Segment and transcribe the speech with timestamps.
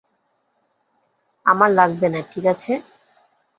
[1.45, 2.71] আমার লাগবে না, ঠিক আছে?